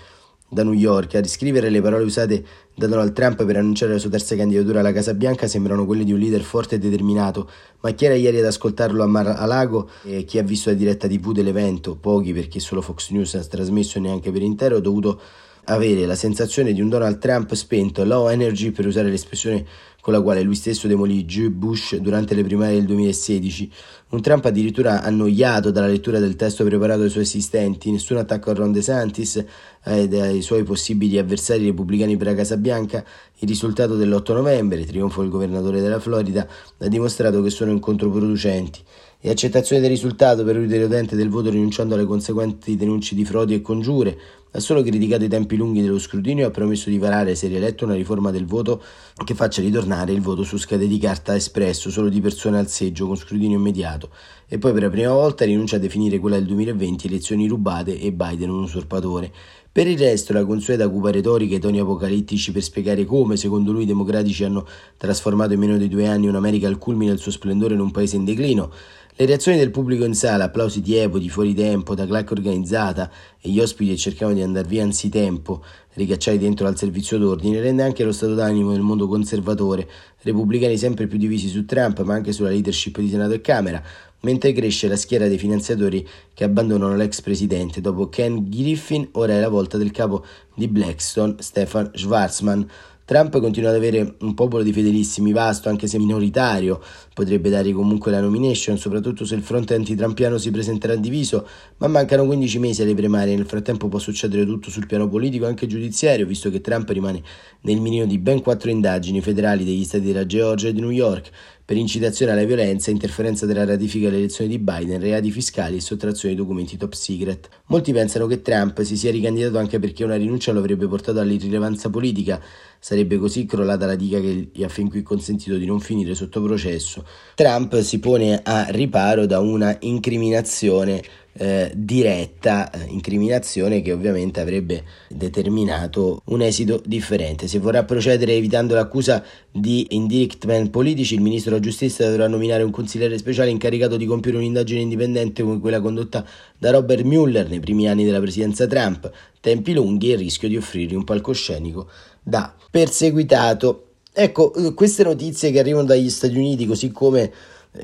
da 0.52 0.64
New 0.64 0.74
York. 0.74 1.16
A 1.16 1.22
riscrivere 1.22 1.70
le 1.70 1.82
parole 1.82 2.04
usate 2.04 2.44
da 2.76 2.86
Donald 2.88 3.14
Trump 3.14 3.46
per 3.46 3.56
annunciare 3.56 3.94
la 3.94 4.00
sua 4.00 4.10
terza 4.10 4.36
candidatura 4.36 4.82
alla 4.82 4.92
Casa 4.92 5.14
Bianca 5.14 5.48
sembrano 5.48 5.86
quelle 5.86 6.04
di 6.04 6.12
un 6.12 6.20
leader 6.20 6.42
forte 6.42 6.76
e 6.76 6.78
determinato, 6.78 7.50
ma 7.80 7.92
chi 7.92 8.06
era 8.06 8.16
ieri 8.16 8.40
ad 8.40 8.46
ascoltarlo 8.46 9.02
a 9.02 9.08
Mar-a-Lago 9.08 9.90
e 10.04 10.26
chi 10.26 10.38
ha 10.38 10.44
visto 10.44 10.70
la 10.70 10.76
diretta 10.76 11.08
TV 11.08 11.32
dell'evento, 11.32 11.96
pochi 11.96 12.34
perché 12.34 12.60
solo 12.60 12.82
Fox 12.82 13.12
News 13.12 13.34
ha 13.36 13.44
trasmesso 13.44 14.00
neanche 14.00 14.30
per 14.32 14.42
intero, 14.42 14.76
ha 14.76 14.82
dovuto 14.82 15.22
avere 15.66 16.06
la 16.06 16.16
sensazione 16.16 16.74
di 16.74 16.82
un 16.82 16.90
Donald 16.90 17.20
Trump 17.20 17.54
spento, 17.54 18.04
low 18.04 18.28
energy 18.30 18.72
per 18.72 18.88
usare 18.88 19.10
l'espressione 19.10 19.66
con 20.02 20.14
la 20.14 20.22
quale 20.22 20.42
lui 20.42 20.56
stesso 20.56 20.88
demolì 20.88 21.26
Joe 21.26 21.52
Bush 21.52 21.96
durante 21.98 22.34
le 22.34 22.44
primarie 22.44 22.78
del 22.78 22.86
2016. 22.86 23.72
Un 24.10 24.22
Trump 24.22 24.46
addirittura 24.46 25.04
annoiato 25.04 25.70
dalla 25.70 25.88
lettura 25.88 26.20
del 26.20 26.36
testo 26.36 26.64
preparato 26.64 27.02
dai 27.02 27.10
suoi 27.10 27.24
assistenti, 27.24 27.92
nessun 27.92 28.18
attacco 28.18 28.50
a 28.50 28.54
Ron 28.54 28.72
DeSantis 28.72 29.46
ed 29.84 30.14
ai 30.14 30.42
suoi 30.42 30.64
possibili 30.64 31.18
avversari 31.18 31.66
repubblicani 31.66 32.18
per 32.18 32.28
la 32.28 32.36
Casa 32.36 32.58
Bianca. 32.58 33.04
Il 33.40 33.48
risultato 33.48 33.96
dell'8 33.96 34.34
novembre, 34.34 34.86
trionfo 34.86 35.22
del 35.22 35.30
governatore 35.30 35.82
della 35.82 36.00
Florida, 36.00 36.48
ha 36.78 36.88
dimostrato 36.88 37.42
che 37.42 37.50
sono 37.50 37.78
controproducenti 37.80 38.82
e 39.24 39.30
accettazione 39.30 39.82
del 39.82 39.92
risultato 39.92 40.44
per 40.44 40.56
l'utile 40.56 40.84
utente 40.84 41.16
del 41.16 41.30
voto 41.30 41.52
rinunciando 41.52 41.94
alle 41.94 42.06
conseguenti 42.06 42.76
denunce 42.76 43.14
di 43.14 43.24
frodi 43.24 43.54
e 43.54 43.62
congiure, 43.62 44.18
ha 44.54 44.60
solo 44.60 44.82
criticato 44.82 45.24
i 45.24 45.30
tempi 45.30 45.56
lunghi 45.56 45.82
dello 45.82 46.00
scrutinio 46.00 46.44
e 46.44 46.48
ha 46.48 46.52
promesso 46.52 46.90
di 46.90 46.98
varare, 46.98 47.36
se 47.36 47.48
rieletto, 47.48 47.86
una 47.86 47.94
riforma 47.94 48.32
del 48.32 48.46
voto 48.46 48.82
che 49.24 49.36
faccia 49.36 49.62
ritornare 49.62 50.12
il 50.12 50.22
voto 50.22 50.44
su 50.44 50.58
schede 50.58 50.88
di 50.88 50.98
carta 50.98 51.36
espresso 51.36 51.90
solo 51.90 52.10
di 52.10 52.20
persone 52.20 52.58
al 52.58 52.68
seggio 52.68 53.08
con 53.08 53.16
scrutinio 53.16 53.58
immediato 53.58 54.10
e 54.48 54.58
poi 54.58 54.74
per 54.74 54.82
la 54.82 54.90
prima 54.90 55.14
volta 55.14 55.46
rinuncia 55.46 55.78
a 55.78 55.80
definire 55.80 56.20
quella 56.20 56.36
del 56.36 56.48
2020 56.48 57.08
elezioni 57.08 57.48
rubate 57.48 57.98
e 57.98 58.12
Biden 58.12 58.50
un 58.50 58.64
usurpatore. 58.64 59.32
Per 59.74 59.88
il 59.88 59.98
resto, 59.98 60.34
la 60.34 60.44
consueta 60.44 60.90
cupa 60.90 61.12
retorica 61.12 61.54
e 61.54 61.58
i 61.58 61.62
toni 61.62 61.80
apocalittici 61.80 62.52
per 62.52 62.62
spiegare 62.62 63.06
come, 63.06 63.38
secondo 63.38 63.72
lui, 63.72 63.84
i 63.84 63.86
democratici 63.86 64.44
hanno 64.44 64.68
trasformato 64.98 65.54
in 65.54 65.60
meno 65.60 65.78
di 65.78 65.88
due 65.88 66.08
anni 66.08 66.28
un'America 66.28 66.68
al 66.68 66.78
culmine 66.78 67.12
del 67.12 67.20
suo 67.22 67.32
splendore 67.32 67.76
in 67.76 67.80
un 67.80 67.90
paese 67.90 68.18
in 68.18 68.26
declino, 68.26 68.70
le 69.16 69.26
reazioni 69.26 69.58
del 69.58 69.72
pubblico 69.72 70.04
in 70.04 70.14
sala, 70.14 70.46
applausi 70.46 70.82
tiepidi, 70.82 71.30
fuori 71.30 71.54
tempo, 71.54 71.96
da 71.96 72.06
clac 72.06 72.32
organizzata 72.32 73.10
e 73.40 73.50
gli 73.50 73.62
ospiti 73.62 73.92
che 73.92 73.98
cercavano 73.98 74.36
di 74.36 74.44
andare 74.44 74.68
via 74.68 74.84
anzitempo, 74.84 75.64
ricacciati 75.94 76.38
dentro 76.38 76.68
al 76.68 76.78
servizio 76.78 77.18
d'ordine, 77.18 77.62
rende 77.62 77.84
anche 77.84 78.04
lo 78.04 78.12
stato 78.12 78.34
d'animo 78.34 78.72
del 78.72 78.82
mondo 78.82 79.08
conservatore, 79.08 79.88
repubblicani 80.22 80.78
sempre 80.78 81.08
più 81.08 81.18
divisi 81.18 81.48
su 81.48 81.64
Trump 81.64 82.02
ma 82.02 82.14
anche 82.14 82.34
sulla 82.34 82.50
leadership 82.50 83.00
di 83.00 83.10
Senato 83.10 83.32
e 83.32 83.40
Camera, 83.40 83.82
mentre 84.22 84.54
cresce 84.54 84.88
la 84.88 84.96
schiera 84.96 85.28
dei 85.28 85.38
finanziatori 85.38 86.08
che 86.34 86.44
abbandonano 86.44 86.96
l'ex 86.96 87.22
presidente. 87.22 87.82
Dopo 87.82 88.10
Ken 88.10 88.50
Griffin, 88.50 89.10
ora 89.14 89.34
è 89.34 89.40
la 89.40 89.50
volta 89.50 89.78
del 89.78 89.92
capo 89.92 90.26
di 90.56 90.68
Blackstone, 90.68 91.36
Stefan 91.40 91.92
Schwarzman, 91.94 92.68
Trump 93.12 93.42
continua 93.42 93.72
ad 93.72 93.76
avere 93.76 94.16
un 94.20 94.34
popolo 94.34 94.64
di 94.64 94.72
fedelissimi 94.72 95.34
vasto, 95.34 95.68
anche 95.68 95.86
se 95.86 95.98
minoritario, 96.00 96.82
potrebbe 97.14 97.50
dare 97.50 97.74
comunque 97.74 98.10
la 98.10 98.22
nomination, 98.22 98.78
soprattutto 98.78 99.26
se 99.26 99.36
il 99.36 99.42
fronte 99.42 99.74
antitrampiano 99.74 100.38
si 100.38 100.50
presenterà 100.50 100.96
diviso, 100.96 101.46
ma 101.80 101.88
mancano 101.88 102.26
15 102.26 102.60
mesi 102.60 102.84
alle 102.84 102.94
primarie, 102.94 103.36
nel 103.36 103.46
frattempo 103.46 103.90
può 103.90 104.00
succedere 104.00 104.46
tutto 104.46 104.70
sul 104.70 104.86
piano 104.86 105.10
politico 105.10 105.44
e 105.44 105.50
anche 105.50 105.68
giudiziario, 105.68 106.26
visto 106.26 106.50
che 106.50 106.62
Trump 106.62 106.88
rimane 106.88 107.22
nel 107.64 107.82
mirino 107.82 108.06
di 108.06 108.18
ben 108.18 108.42
quattro 108.42 108.70
indagini 108.70 109.20
federali 109.20 109.66
degli 109.66 109.84
stati 109.84 110.06
della 110.06 110.26
Georgia 110.26 110.70
e 110.70 110.74
di 110.74 110.80
New 110.80 110.92
York 110.92 111.32
per 111.72 111.80
incitazione 111.80 112.34
alla 112.34 112.44
violenza, 112.44 112.92
interferenza 112.92 113.46
della 113.46 113.64
ratifica 113.64 114.08
delle 114.08 114.18
elezioni 114.18 114.50
di 114.50 114.60
Biden, 114.60 115.00
reati 115.00 115.32
fiscali 115.32 115.78
e 115.78 115.80
sottrazione 115.80 116.36
di 116.36 116.42
documenti 116.42 116.76
top 116.76 116.92
secret. 116.92 117.48
Molti 117.68 117.94
pensano 117.94 118.28
che 118.28 118.42
Trump 118.42 118.82
si 118.82 118.98
sia 118.98 119.10
ricandidato 119.10 119.58
anche 119.58 119.80
perché 119.80 120.04
una 120.04 120.18
rinuncia 120.18 120.52
lo 120.52 120.60
avrebbe 120.60 120.86
portato 120.88 121.22
all'irrilevanza 121.22 121.90
politica, 121.90 122.42
Sarebbe 122.84 123.20
così 123.20 123.46
crollata 123.46 123.86
la 123.86 123.94
diga 123.94 124.20
che 124.20 124.50
gli 124.52 124.64
ha 124.64 124.68
fin 124.68 124.90
qui 124.90 125.04
consentito 125.04 125.56
di 125.56 125.68
non 125.68 125.80
finire 125.80 126.16
sotto 126.16 126.42
processo. 126.42 127.06
Trump 127.36 127.80
si 127.82 128.00
pone 128.00 128.42
a 128.44 128.66
riparo 128.70 129.28
da 129.28 129.40
una 129.40 129.78
incriminazione 129.82 131.04
eh, 131.34 131.72
diretta, 131.74 132.70
eh, 132.70 132.86
incriminazione 132.88 133.82
che 133.82 133.92
ovviamente 133.92 134.40
avrebbe 134.40 134.84
determinato 135.08 136.22
un 136.26 136.42
esito 136.42 136.82
differente. 136.86 137.48
Se 137.48 137.60
vorrà 137.60 137.84
procedere 137.84 138.34
evitando 138.34 138.76
l'accusa 138.76 139.24
di 139.50 139.88
indictment 139.92 140.70
politici, 140.70 141.16
il 141.16 141.22
ministro 141.22 141.52
della 141.52 141.64
giustizia 141.64 142.08
dovrà 142.10 142.28
nominare 142.28 142.64
un 142.64 142.72
consigliere 142.72 143.18
speciale 143.18 143.50
incaricato 143.50 143.98
di 143.98 144.06
compiere 144.06 144.38
un'indagine 144.38 144.82
indipendente 144.82 145.44
come 145.44 145.60
quella 145.60 145.80
condotta 145.80 146.26
da 146.58 146.72
Robert 146.72 147.04
Mueller 147.04 147.50
nei 147.50 147.60
primi 147.60 147.88
anni 147.88 148.04
della 148.04 148.20
presidenza 148.20 148.68
Trump, 148.68 149.10
tempi 149.40 149.74
lunghi 149.74 150.10
e 150.10 150.14
il 150.14 150.20
rischio 150.20 150.48
di 150.48 150.58
offrirgli 150.58 150.96
un 150.96 151.04
palcoscenico 151.04 151.88
da 152.22 152.54
perseguitato. 152.70 153.86
Ecco, 154.14 154.54
eh, 154.54 154.74
queste 154.74 155.04
notizie 155.04 155.52
che 155.52 155.60
arrivano 155.60 155.86
dagli 155.86 156.10
Stati 156.10 156.36
Uniti, 156.36 156.66
così 156.66 156.92
come 156.92 157.32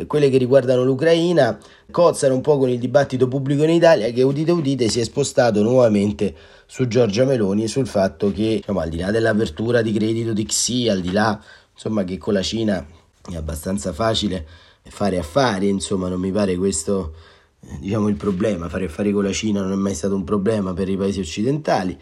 quelle 0.06 0.30
che 0.30 0.38
riguardano 0.38 0.84
l'Ucraina, 0.84 1.58
cozzano 1.90 2.34
un 2.36 2.42
po' 2.42 2.58
con 2.58 2.70
il 2.70 2.80
dibattito 2.80 3.28
pubblico 3.28 3.64
in 3.64 3.70
Italia 3.70 4.10
che, 4.12 4.22
udite 4.22 4.52
udite, 4.52 4.90
si 4.90 5.00
è 5.00 5.04
spostato 5.04 5.62
nuovamente 5.62 6.36
su 6.66 6.88
Giorgia 6.88 7.26
Meloni 7.26 7.64
e 7.64 7.68
sul 7.68 7.88
fatto 7.88 8.32
che, 8.32 8.56
diciamo, 8.56 8.80
al 8.80 8.90
di 8.90 8.98
là 8.98 9.12
dell'apertura 9.12 9.82
di 9.82 9.94
credito 9.94 10.34
di 10.34 10.46
XI, 10.46 10.90
al 10.90 11.02
di 11.02 11.12
là, 11.12 11.42
insomma, 11.74 12.04
che 12.04 12.18
con 12.18 12.34
la 12.34 12.42
Cina 12.42 12.86
è 13.30 13.36
abbastanza 13.36 13.94
facile 13.94 14.46
fare 14.84 15.18
affari, 15.18 15.70
insomma, 15.70 16.10
non 16.10 16.20
mi 16.20 16.32
pare 16.32 16.56
questo, 16.58 17.14
eh, 17.62 17.78
diciamo, 17.80 18.08
il 18.08 18.16
problema. 18.16 18.70
Fare 18.70 18.86
affari 18.86 19.12
con 19.12 19.24
la 19.24 19.32
Cina 19.32 19.62
non 19.62 19.72
è 19.72 19.76
mai 19.76 19.94
stato 19.94 20.16
un 20.16 20.24
problema 20.24 20.74
per 20.74 20.90
i 20.90 20.98
paesi 20.98 21.20
occidentali 21.20 21.98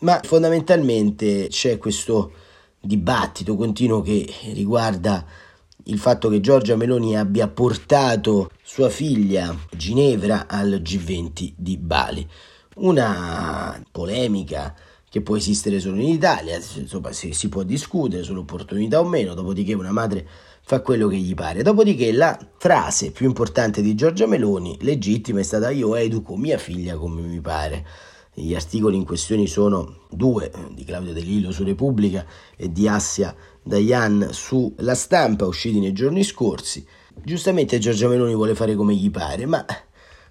ma 0.00 0.20
fondamentalmente 0.22 1.48
c'è 1.48 1.78
questo 1.78 2.32
dibattito 2.80 3.56
continuo 3.56 4.00
che 4.00 4.28
riguarda 4.52 5.24
il 5.88 5.98
fatto 5.98 6.28
che 6.28 6.40
Giorgia 6.40 6.76
Meloni 6.76 7.16
abbia 7.16 7.48
portato 7.48 8.50
sua 8.62 8.90
figlia 8.90 9.56
Ginevra 9.74 10.46
al 10.46 10.82
G20 10.82 11.54
di 11.56 11.78
Bali. 11.78 12.26
Una 12.76 13.82
polemica 13.90 14.74
che 15.08 15.22
può 15.22 15.36
esistere 15.36 15.80
solo 15.80 15.96
in 15.96 16.08
Italia, 16.08 16.60
insomma 16.76 17.12
si, 17.12 17.32
si 17.32 17.48
può 17.48 17.62
discutere 17.62 18.22
sull'opportunità 18.22 19.00
o 19.00 19.04
meno, 19.04 19.32
dopodiché 19.32 19.72
una 19.72 19.90
madre 19.90 20.26
fa 20.60 20.82
quello 20.82 21.08
che 21.08 21.16
gli 21.16 21.34
pare. 21.34 21.62
Dopodiché 21.62 22.12
la 22.12 22.38
frase 22.58 23.10
più 23.10 23.26
importante 23.26 23.80
di 23.80 23.94
Giorgia 23.94 24.26
Meloni, 24.26 24.76
legittima, 24.82 25.40
è 25.40 25.42
stata 25.42 25.70
io 25.70 25.94
educo 25.94 26.36
mia 26.36 26.58
figlia 26.58 26.96
come 26.98 27.22
mi 27.22 27.40
pare. 27.40 27.86
Gli 28.34 28.54
articoli 28.54 28.96
in 28.96 29.04
questione 29.04 29.46
sono 29.46 30.02
due, 30.10 30.52
di 30.72 30.84
Claudio 30.84 31.14
De 31.14 31.20
Lillo 31.20 31.50
su 31.50 31.64
Repubblica 31.64 32.24
e 32.56 32.70
di 32.70 32.86
Assia 32.86 33.34
Dayan 33.68 34.28
sulla 34.32 34.94
stampa, 34.94 35.44
usciti 35.44 35.78
nei 35.78 35.92
giorni 35.92 36.24
scorsi. 36.24 36.86
Giustamente 37.22 37.78
Giorgia 37.78 38.08
Meloni 38.08 38.34
vuole 38.34 38.54
fare 38.54 38.74
come 38.74 38.94
gli 38.94 39.10
pare, 39.10 39.44
ma 39.44 39.62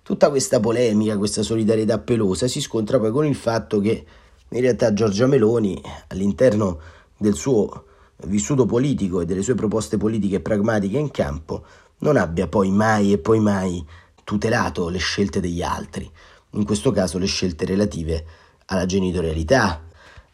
tutta 0.01 0.31
questa 0.31 0.59
polemica, 0.59 1.19
questa 1.19 1.43
solidarietà 1.43 1.99
pelosa 1.99 2.47
si 2.47 2.59
scontra 2.59 2.97
poi 2.97 3.11
con 3.11 3.25
il 3.27 3.35
fatto 3.35 3.79
che 3.79 4.05
in 4.49 4.59
realtà 4.59 4.91
Giorgia 4.91 5.27
Meloni 5.27 5.79
all'interno 6.07 6.79
del 7.15 7.35
suo 7.35 7.85
vissuto 8.25 8.65
politico 8.65 9.21
e 9.21 9.25
delle 9.25 9.43
sue 9.43 9.53
proposte 9.53 9.97
politiche 9.97 10.39
pragmatiche 10.39 10.97
in 10.97 11.11
campo 11.11 11.63
non 11.99 12.17
abbia 12.17 12.47
poi 12.47 12.71
mai 12.71 13.13
e 13.13 13.19
poi 13.19 13.39
mai 13.39 13.85
tutelato 14.23 14.89
le 14.89 14.97
scelte 14.97 15.39
degli 15.39 15.61
altri, 15.61 16.09
in 16.51 16.65
questo 16.65 16.89
caso 16.89 17.19
le 17.19 17.27
scelte 17.27 17.65
relative 17.65 18.25
alla 18.65 18.87
genitorialità, 18.87 19.83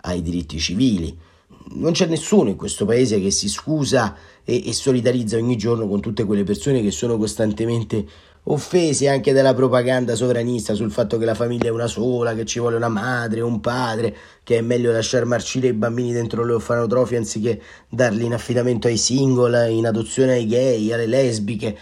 ai 0.01 0.21
diritti 0.21 0.57
civili. 0.57 1.31
Non 1.75 1.93
c'è 1.93 2.05
nessuno 2.07 2.49
in 2.49 2.55
questo 2.55 2.85
paese 2.85 3.19
che 3.21 3.31
si 3.31 3.47
scusa 3.47 4.15
e, 4.43 4.67
e 4.67 4.73
solidarizza 4.73 5.37
ogni 5.37 5.55
giorno 5.55 5.87
con 5.87 6.01
tutte 6.01 6.25
quelle 6.25 6.43
persone 6.43 6.81
che 6.81 6.91
sono 6.91 7.17
costantemente 7.17 8.05
offesi 8.45 9.07
anche 9.07 9.31
dalla 9.31 9.53
propaganda 9.53 10.15
sovranista 10.15 10.73
sul 10.73 10.91
fatto 10.91 11.17
che 11.17 11.25
la 11.25 11.33
famiglia 11.33 11.67
è 11.67 11.71
una 11.71 11.87
sola, 11.87 12.35
che 12.35 12.45
ci 12.45 12.59
vuole 12.59 12.75
una 12.75 12.89
madre, 12.89 13.41
un 13.41 13.61
padre, 13.61 14.15
che 14.43 14.57
è 14.57 14.61
meglio 14.61 14.91
lasciare 14.91 15.23
marcire 15.25 15.67
i 15.67 15.73
bambini 15.73 16.11
dentro 16.11 16.43
le 16.43 16.53
orfanotrofi 16.53 17.15
anziché 17.15 17.61
darli 17.87 18.25
in 18.25 18.33
affidamento 18.33 18.87
ai 18.87 18.97
single, 18.97 19.69
in 19.71 19.87
adozione 19.87 20.33
ai 20.33 20.45
gay, 20.45 20.91
alle 20.91 21.07
lesbiche, 21.07 21.77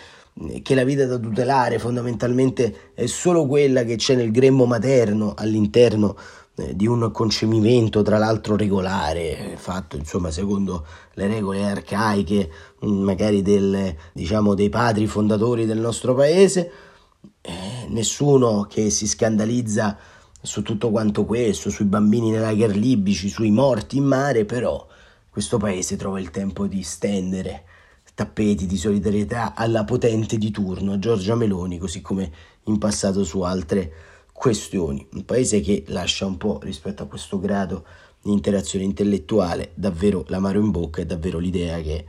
che 0.61 0.75
la 0.75 0.83
vita 0.83 1.05
da 1.05 1.17
tutelare 1.17 1.79
fondamentalmente 1.79 2.91
è 2.93 3.05
solo 3.05 3.45
quella 3.47 3.83
che 3.83 3.95
c'è 3.95 4.15
nel 4.15 4.31
gremmo 4.31 4.65
materno 4.65 5.33
all'interno 5.35 6.15
eh, 6.61 6.75
di 6.75 6.87
un 6.87 7.11
concepimento 7.11 8.01
tra 8.01 8.17
l'altro 8.17 8.55
regolare, 8.55 9.55
fatto 9.57 9.97
insomma 9.97 10.31
secondo 10.31 10.85
le 11.13 11.27
regole 11.27 11.63
arcaiche 11.65 12.49
mm, 12.85 13.03
magari 13.03 13.41
del, 13.41 13.95
diciamo, 14.13 14.53
dei 14.53 14.69
padri 14.69 15.07
fondatori 15.07 15.65
del 15.65 15.79
nostro 15.79 16.13
paese, 16.13 16.71
eh, 17.41 17.87
nessuno 17.89 18.65
che 18.69 18.89
si 18.89 19.07
scandalizza 19.07 19.97
su 20.41 20.61
tutto 20.61 20.89
quanto 20.89 21.25
questo, 21.25 21.69
sui 21.69 21.85
bambini 21.85 22.31
nei 22.31 22.39
lager 22.39 22.75
libici, 22.75 23.29
sui 23.29 23.51
morti 23.51 23.97
in 23.97 24.05
mare, 24.05 24.45
però 24.45 24.87
questo 25.29 25.57
paese 25.57 25.95
trova 25.95 26.19
il 26.19 26.31
tempo 26.31 26.67
di 26.67 26.83
stendere 26.83 27.65
tappeti 28.13 28.65
di 28.65 28.77
solidarietà 28.77 29.53
alla 29.55 29.83
potente 29.83 30.37
di 30.37 30.51
turno, 30.51 30.99
Giorgia 30.99 31.35
Meloni, 31.35 31.77
così 31.77 32.01
come 32.01 32.31
in 32.65 32.77
passato 32.77 33.23
su 33.23 33.41
altre 33.41 33.91
questioni. 34.41 35.05
Un 35.13 35.23
paese 35.23 35.61
che 35.61 35.83
lascia 35.89 36.25
un 36.25 36.35
po' 36.35 36.59
rispetto 36.63 37.03
a 37.03 37.05
questo 37.05 37.39
grado 37.39 37.85
di 38.19 38.31
interazione 38.31 38.83
intellettuale 38.83 39.69
davvero 39.75 40.25
l'amaro 40.29 40.59
in 40.59 40.71
bocca 40.71 40.99
e 40.99 41.05
davvero 41.05 41.37
l'idea 41.37 41.79
che 41.81 42.05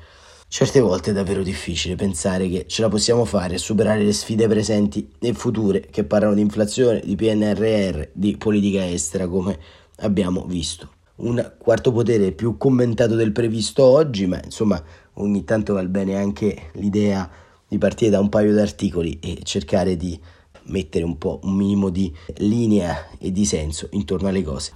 certe 0.48 0.80
volte 0.80 1.10
è 1.10 1.12
davvero 1.12 1.42
difficile 1.42 1.94
pensare 1.94 2.48
che 2.48 2.64
ce 2.66 2.80
la 2.80 2.88
possiamo 2.88 3.26
fare 3.26 3.56
a 3.56 3.58
superare 3.58 4.02
le 4.02 4.14
sfide 4.14 4.48
presenti 4.48 5.10
e 5.18 5.34
future 5.34 5.80
che 5.80 6.04
parlano 6.04 6.32
di 6.32 6.40
inflazione, 6.40 7.02
di 7.04 7.16
PNRR, 7.16 8.08
di 8.14 8.34
politica 8.38 8.88
estera 8.88 9.28
come 9.28 9.58
abbiamo 9.96 10.46
visto. 10.46 10.88
Un 11.16 11.52
quarto 11.58 11.92
potere 11.92 12.32
più 12.32 12.56
commentato 12.56 13.14
del 13.14 13.32
previsto 13.32 13.84
oggi, 13.84 14.26
ma 14.26 14.40
insomma 14.42 14.82
ogni 15.14 15.44
tanto 15.44 15.74
va 15.74 15.84
bene 15.84 16.16
anche 16.16 16.70
l'idea 16.76 17.28
di 17.68 17.76
partire 17.76 18.10
da 18.10 18.20
un 18.20 18.30
paio 18.30 18.54
di 18.54 18.58
articoli 18.58 19.18
e 19.20 19.40
cercare 19.42 19.98
di 19.98 20.18
mettere 20.66 21.04
un 21.04 21.18
po' 21.18 21.40
un 21.42 21.54
minimo 21.54 21.88
di 21.90 22.14
linea 22.36 23.08
e 23.18 23.32
di 23.32 23.44
senso 23.44 23.88
intorno 23.92 24.28
alle 24.28 24.42
cose. 24.42 24.72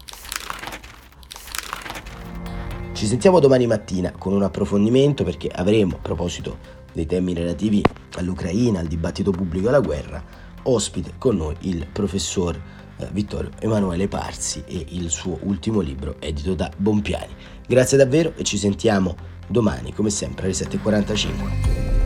Ci 2.92 3.06
sentiamo 3.06 3.40
domani 3.40 3.66
mattina 3.66 4.12
con 4.12 4.32
un 4.32 4.42
approfondimento 4.42 5.22
perché 5.22 5.48
avremo, 5.48 5.96
a 5.96 5.98
proposito 5.98 6.58
dei 6.92 7.04
temi 7.04 7.34
relativi 7.34 7.82
all'Ucraina, 8.14 8.80
al 8.80 8.86
dibattito 8.86 9.30
pubblico 9.30 9.66
e 9.66 9.68
alla 9.68 9.80
guerra, 9.80 10.24
ospite 10.62 11.12
con 11.18 11.36
noi 11.36 11.54
il 11.60 11.86
professor 11.92 12.58
eh, 12.96 13.08
Vittorio 13.12 13.50
Emanuele 13.58 14.08
Parsi 14.08 14.62
e 14.66 14.86
il 14.88 15.10
suo 15.10 15.38
ultimo 15.42 15.80
libro 15.80 16.16
edito 16.20 16.54
da 16.54 16.70
Bompiani. 16.74 17.34
Grazie 17.66 17.98
davvero 17.98 18.32
e 18.36 18.44
ci 18.44 18.56
sentiamo 18.56 19.14
domani 19.46 19.92
come 19.92 20.08
sempre 20.10 20.46
alle 20.46 20.54
7.45. 20.54 22.05